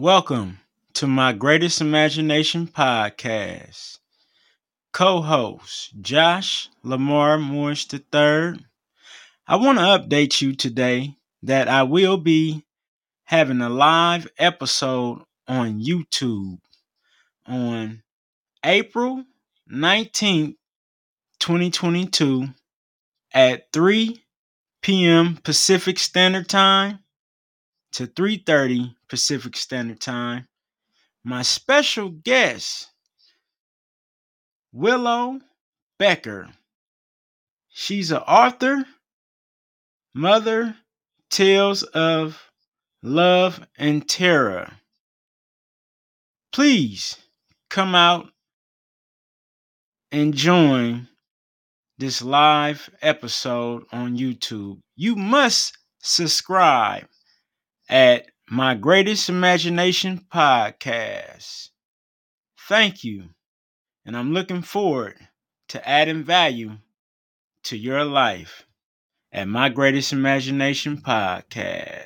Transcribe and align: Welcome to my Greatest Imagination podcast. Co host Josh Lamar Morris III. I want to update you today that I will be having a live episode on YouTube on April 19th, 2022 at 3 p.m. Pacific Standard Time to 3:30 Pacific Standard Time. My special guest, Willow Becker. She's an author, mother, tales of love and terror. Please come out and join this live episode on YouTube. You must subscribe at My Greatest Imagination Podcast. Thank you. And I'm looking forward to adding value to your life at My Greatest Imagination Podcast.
Welcome 0.00 0.60
to 0.94 1.06
my 1.06 1.34
Greatest 1.34 1.82
Imagination 1.82 2.66
podcast. 2.66 3.98
Co 4.94 5.20
host 5.20 5.92
Josh 6.00 6.70
Lamar 6.82 7.36
Morris 7.36 7.86
III. 7.92 8.64
I 9.46 9.56
want 9.56 9.76
to 9.76 9.84
update 9.84 10.40
you 10.40 10.54
today 10.54 11.16
that 11.42 11.68
I 11.68 11.82
will 11.82 12.16
be 12.16 12.64
having 13.24 13.60
a 13.60 13.68
live 13.68 14.26
episode 14.38 15.22
on 15.46 15.82
YouTube 15.82 16.60
on 17.46 18.02
April 18.64 19.24
19th, 19.70 20.56
2022 21.40 22.46
at 23.34 23.70
3 23.70 24.24
p.m. 24.80 25.36
Pacific 25.44 25.98
Standard 25.98 26.48
Time 26.48 27.00
to 27.92 28.06
3:30 28.06 28.94
Pacific 29.08 29.56
Standard 29.56 30.00
Time. 30.00 30.48
My 31.24 31.42
special 31.42 32.10
guest, 32.10 32.90
Willow 34.72 35.40
Becker. 35.98 36.48
She's 37.68 38.10
an 38.10 38.18
author, 38.18 38.84
mother, 40.14 40.76
tales 41.30 41.82
of 41.82 42.50
love 43.02 43.66
and 43.76 44.08
terror. 44.08 44.72
Please 46.52 47.16
come 47.68 47.94
out 47.94 48.32
and 50.10 50.34
join 50.34 51.08
this 51.98 52.22
live 52.22 52.90
episode 53.02 53.84
on 53.92 54.16
YouTube. 54.16 54.80
You 54.96 55.14
must 55.16 55.78
subscribe 56.00 57.06
at 57.90 58.26
My 58.48 58.74
Greatest 58.76 59.28
Imagination 59.28 60.24
Podcast. 60.32 61.70
Thank 62.68 63.02
you. 63.02 63.30
And 64.06 64.16
I'm 64.16 64.32
looking 64.32 64.62
forward 64.62 65.16
to 65.68 65.88
adding 65.88 66.22
value 66.22 66.78
to 67.64 67.76
your 67.76 68.04
life 68.04 68.64
at 69.32 69.48
My 69.48 69.68
Greatest 69.70 70.12
Imagination 70.12 70.98
Podcast. 70.98 71.98